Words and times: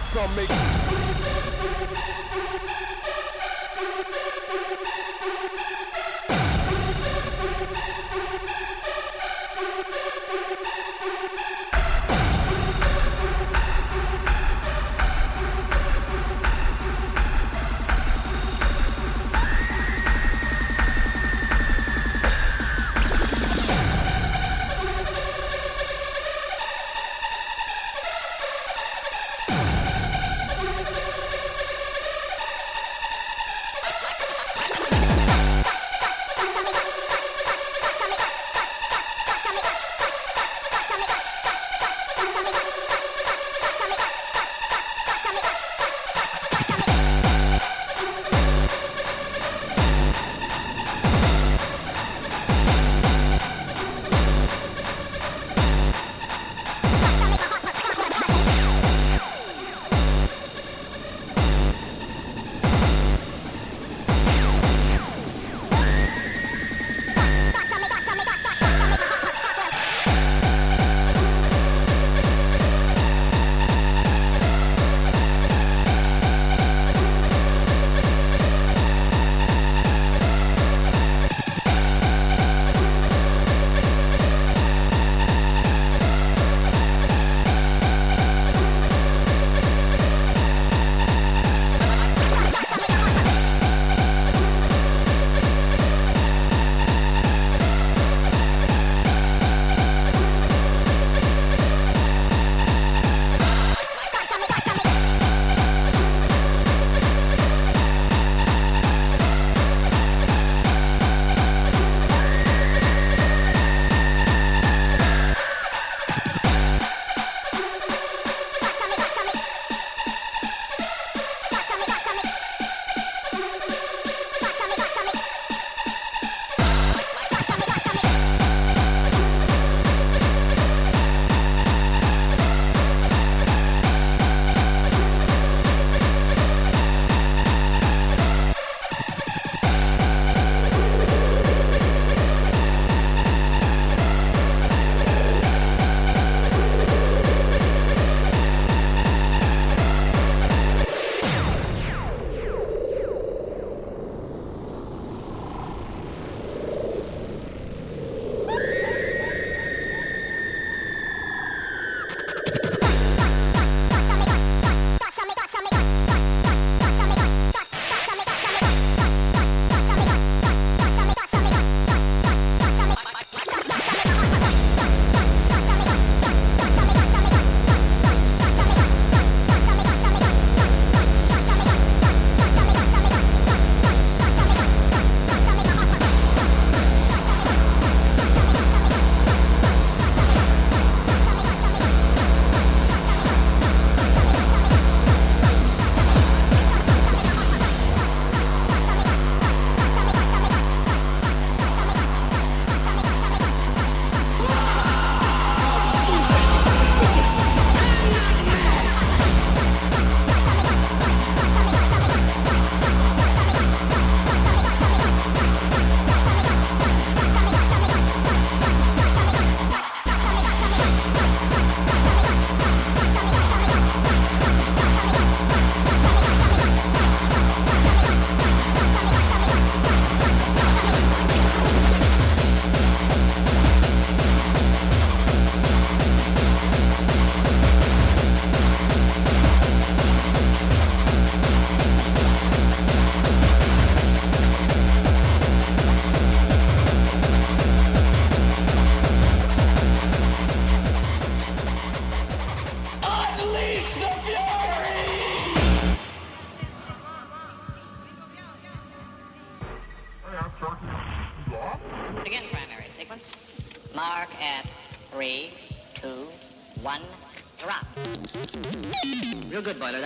some 0.00 0.36
make. 0.36 0.71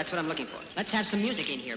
That's 0.07 0.13
what 0.13 0.21
I'm 0.21 0.29
looking 0.29 0.47
for. 0.47 0.61
Let's 0.77 0.93
have 0.93 1.05
some 1.05 1.21
music 1.21 1.53
in 1.53 1.59
here. 1.59 1.77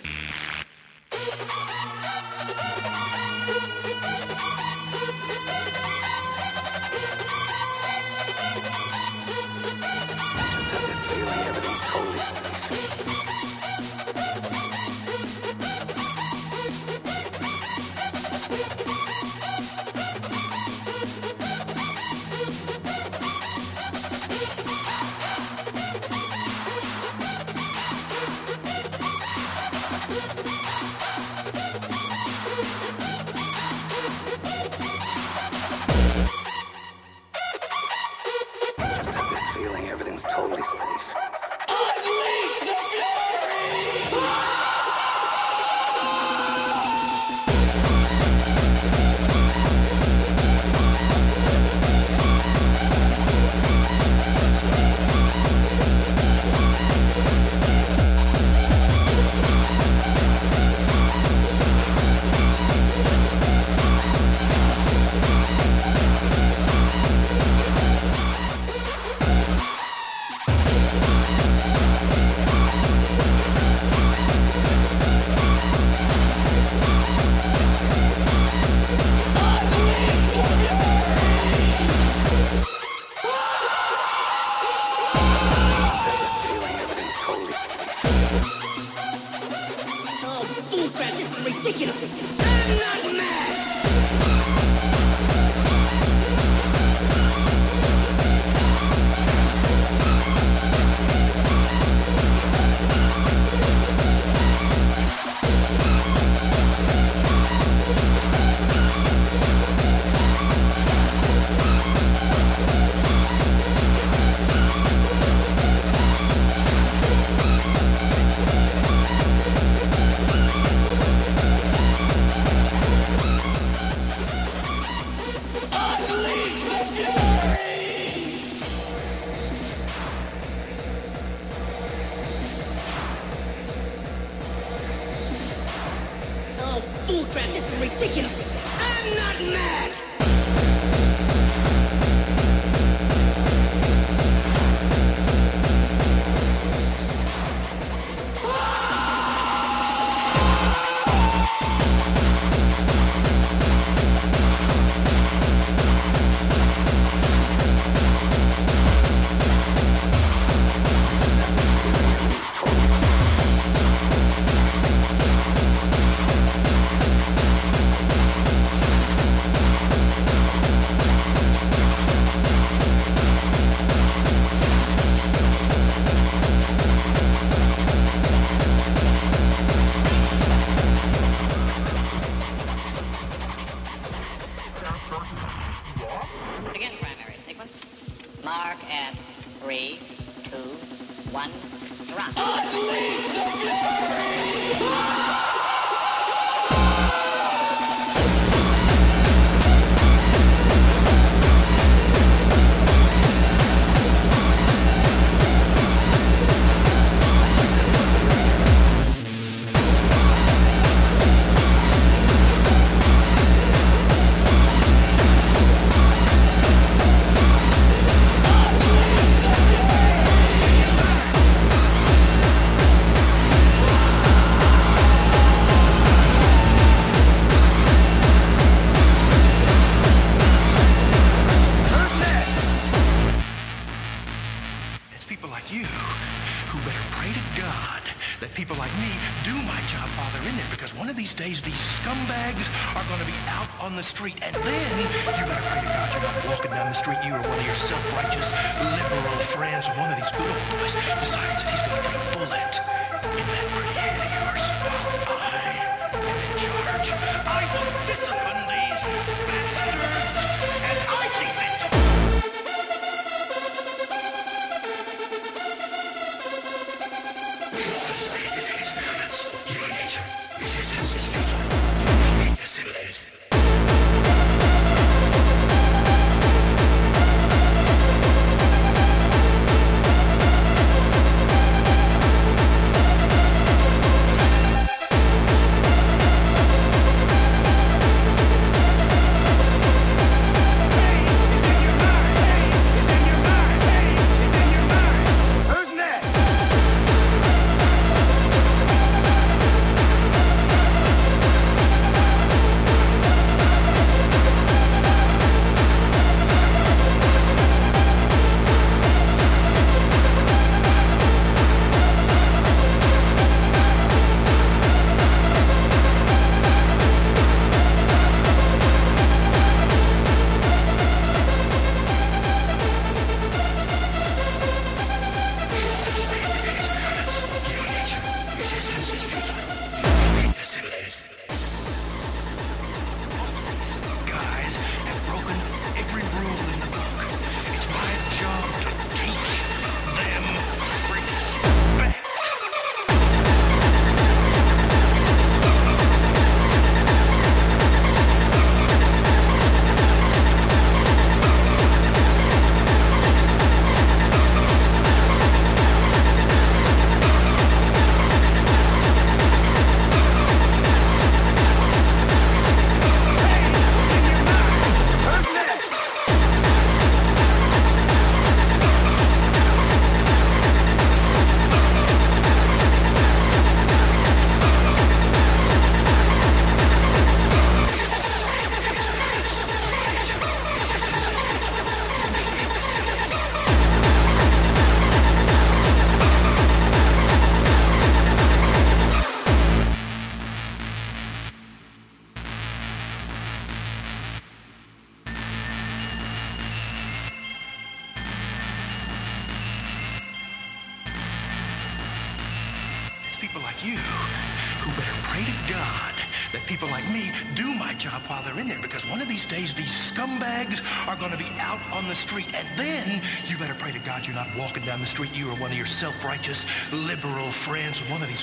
Self-righteous 416.19 416.65
liberal 416.91 417.49
friends. 417.51 417.99
One 418.09 418.21
of 418.21 418.27
these 418.27 418.41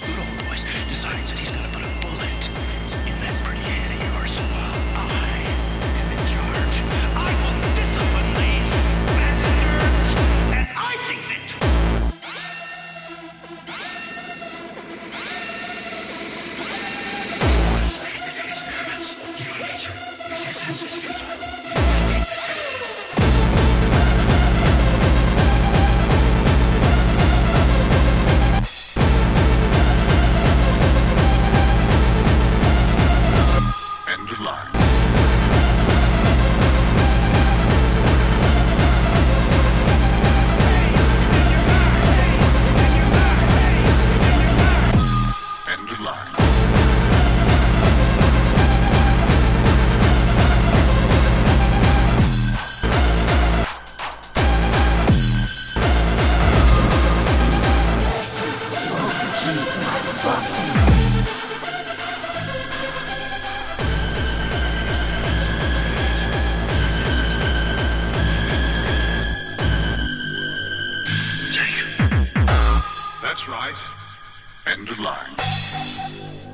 End 74.76 74.90
of 74.90 74.99
line. 74.99 76.45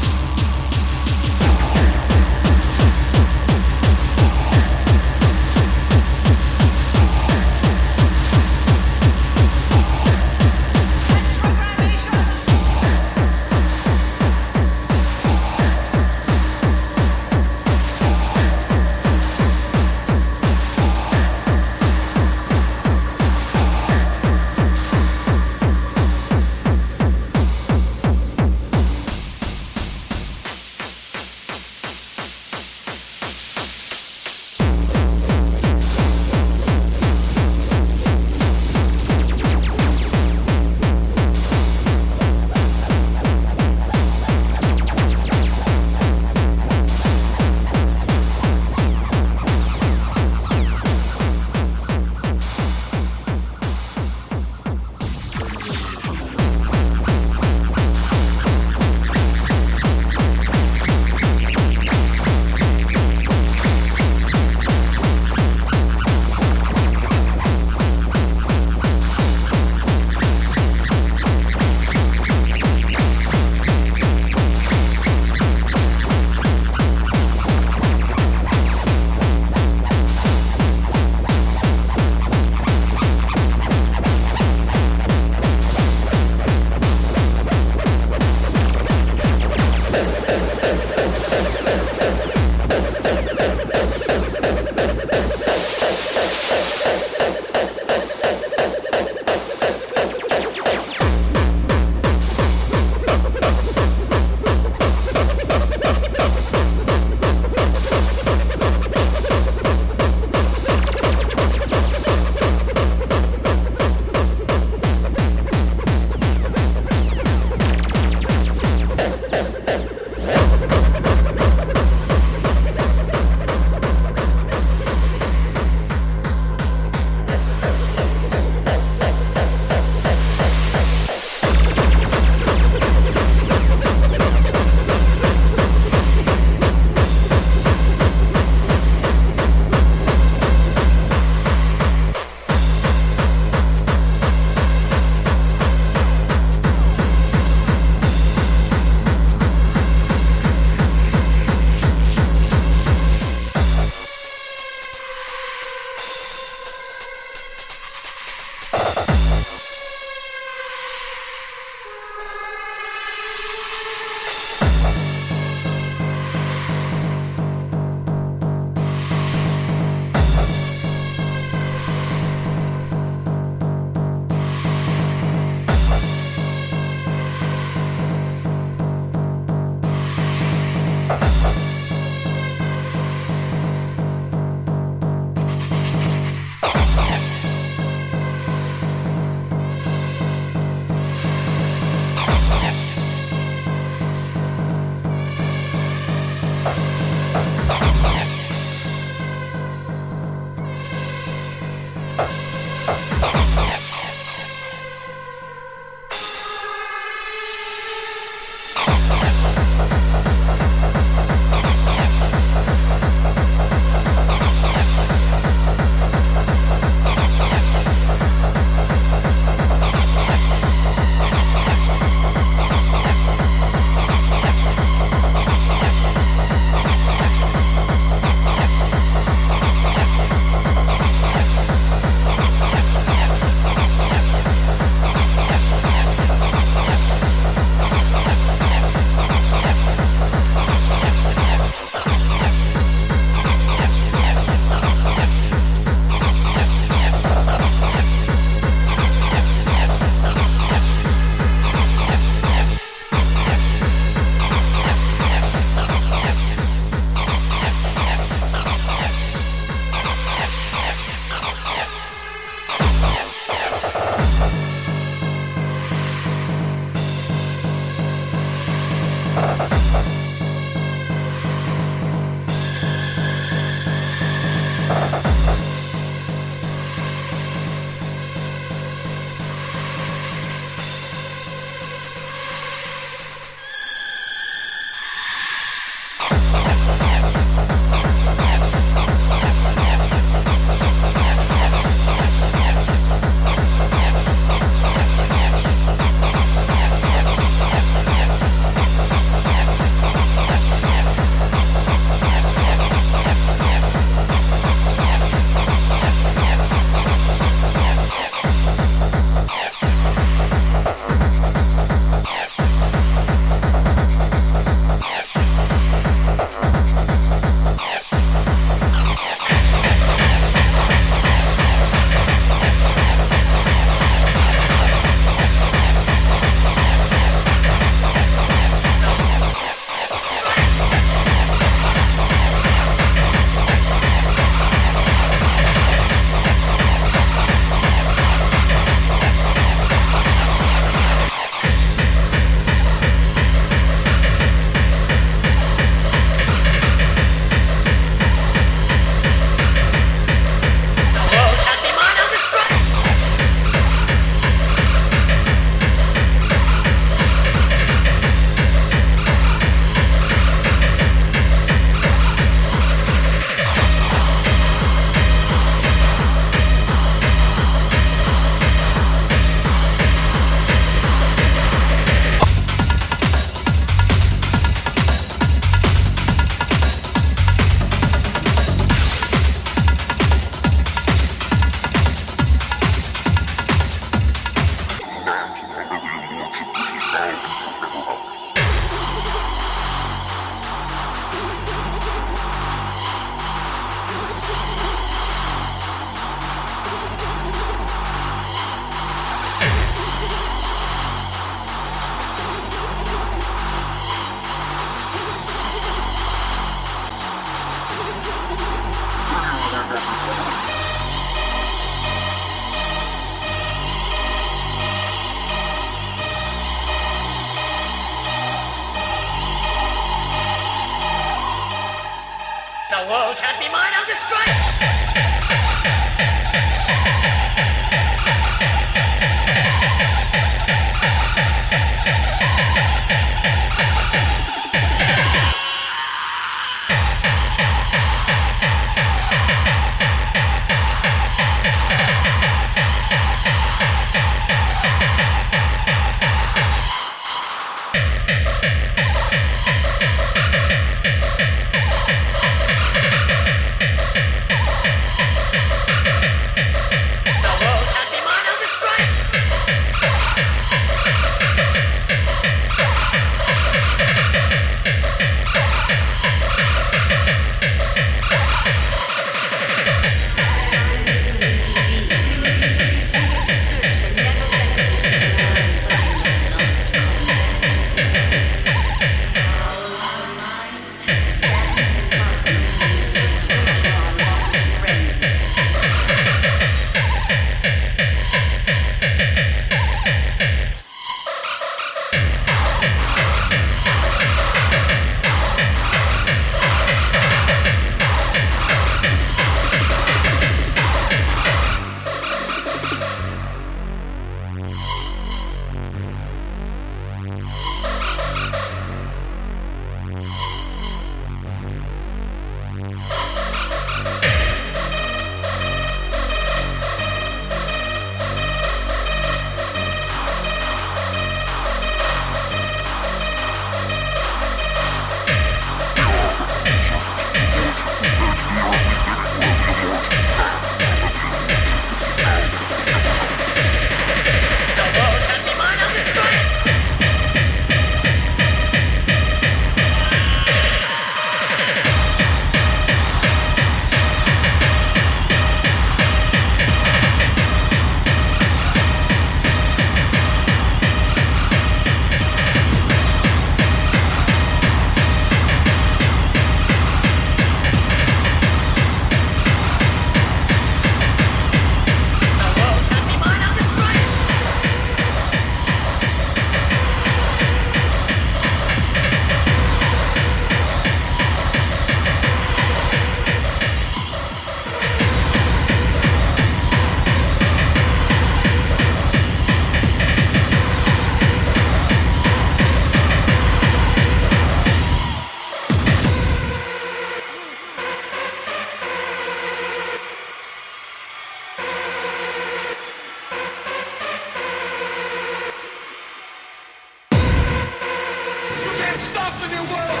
stop 599.10 599.32
the 599.40 599.48
new 599.48 599.64
world. 599.72 600.00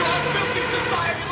Your 0.00 0.18
filthy 0.32 0.64
society. 0.76 1.31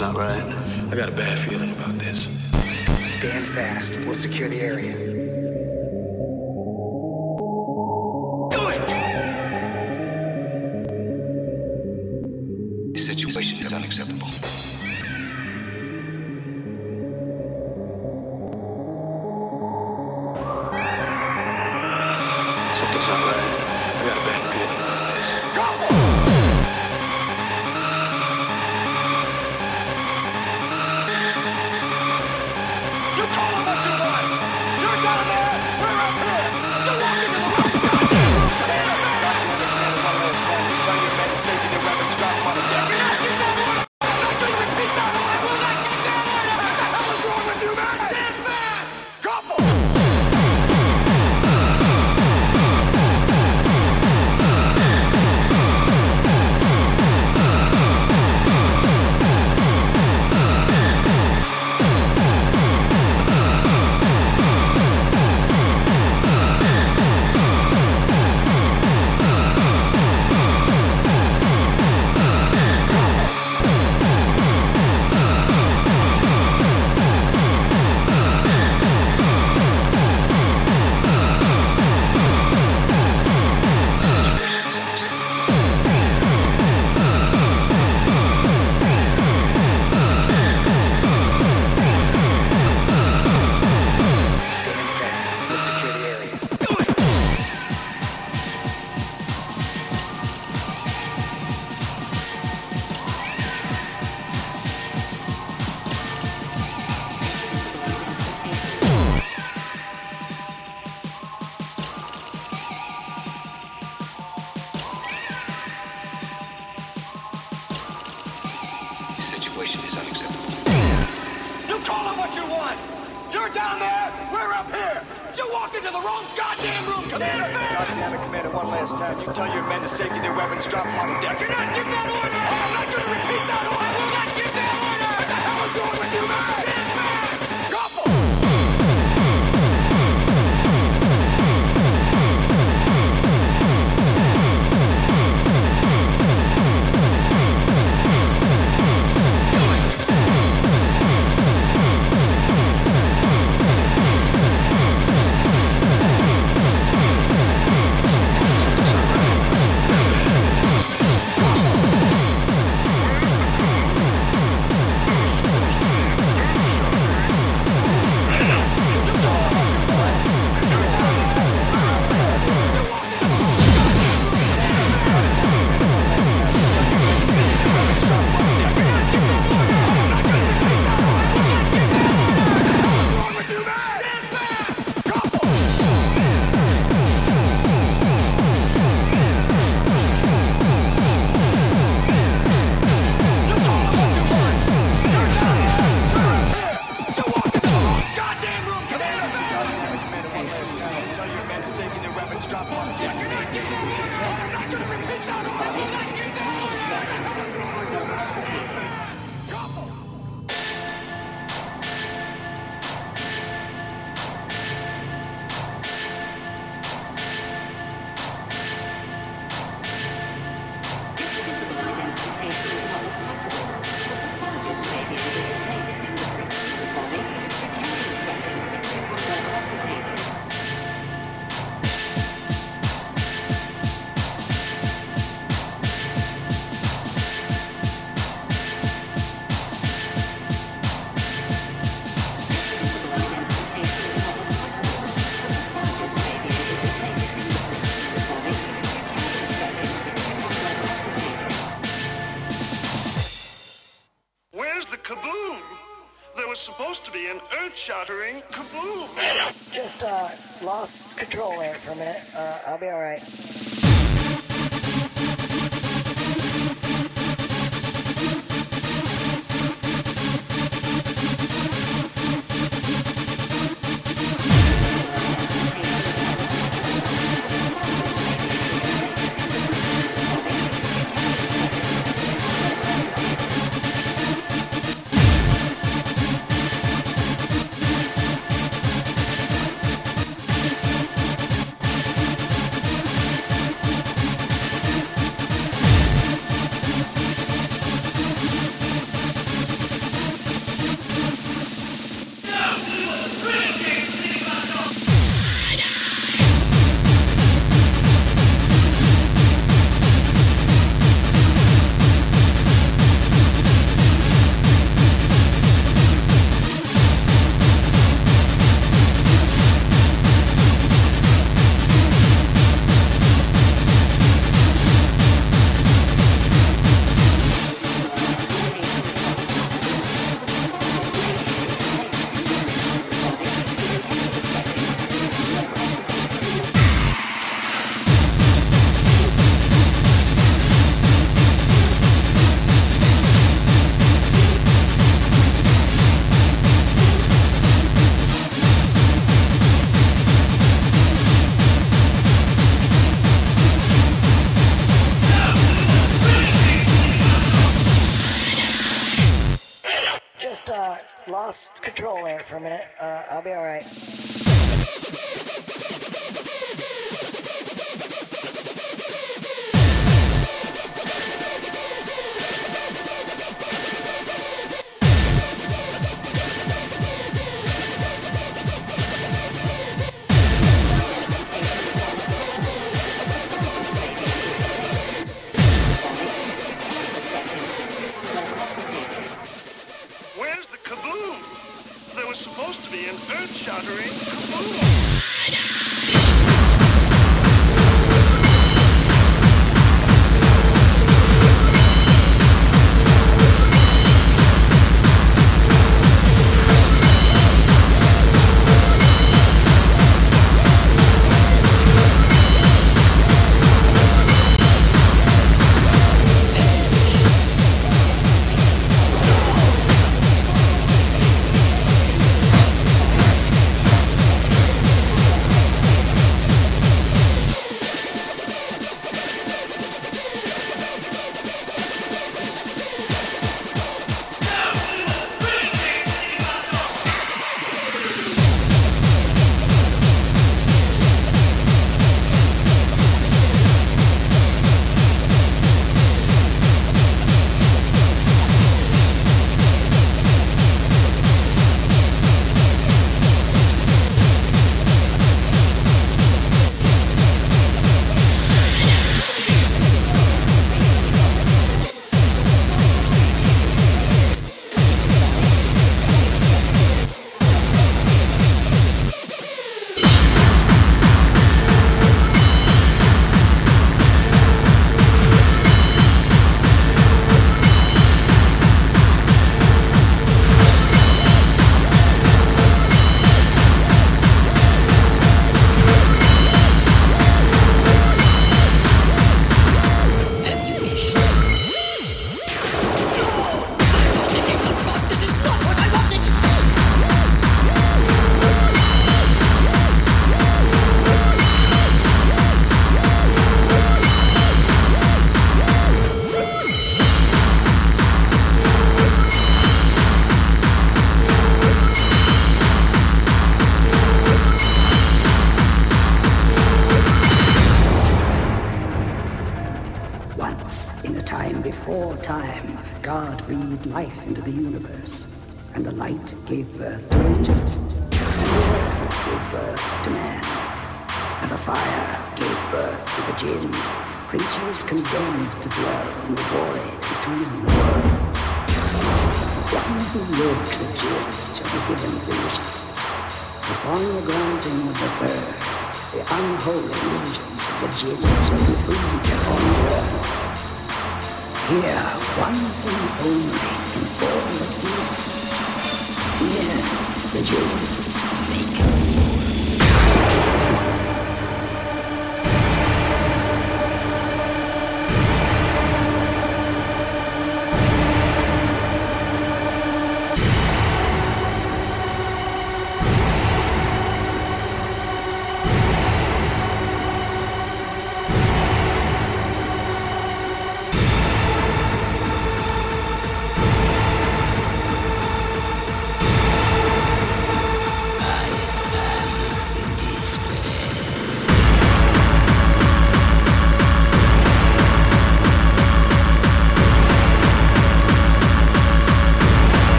Not 0.00 0.16
right. 0.16 0.42
I 0.90 0.96
got 0.96 1.10
a 1.10 1.12
bad 1.12 1.38
feeling 1.38 1.72
about 1.72 1.92
this. 1.98 2.50
Stand 3.18 3.44
fast. 3.44 3.94
We'll 4.06 4.14
secure 4.14 4.48
the 4.48 4.58
area. 4.62 5.29